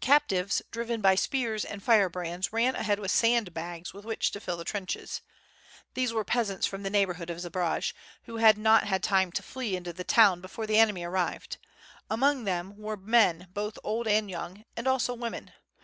Captives 0.00 0.62
driven 0.70 1.00
by 1.00 1.16
spears 1.16 1.64
and 1.64 1.82
firebrands 1.82 2.52
ran 2.52 2.76
ahead 2.76 3.00
with 3.00 3.10
sand 3.10 3.52
bags 3.52 3.92
with 3.92 4.04
which 4.04 4.30
to 4.30 4.38
fill 4.38 4.56
the 4.56 4.62
trenches. 4.64 5.20
These 5.94 6.12
were 6.12 6.22
pea 6.24 6.42
sants 6.46 6.64
from 6.64 6.84
the 6.84 6.90
neighborhood 6.90 7.28
of 7.28 7.40
Zbaraj 7.40 7.92
who 8.22 8.36
had 8.36 8.56
not 8.56 8.84
had 8.84 9.02
time 9.02 9.32
to 9.32 9.42
flee 9.42 9.74
into 9.74 9.92
the 9.92 10.04
town 10.04 10.40
before 10.40 10.68
the 10.68 10.78
enemy 10.78 11.02
arrived, 11.02 11.56
among 12.08 12.44
them 12.44 12.76
were 12.76 12.96
men 12.96 13.48
both 13.52 13.76
old 13.82 14.06
and 14.06 14.30
young, 14.30 14.64
and 14.76 14.86
also 14.86 15.12
women. 15.12 15.50